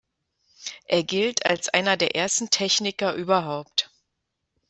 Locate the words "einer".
1.69-1.95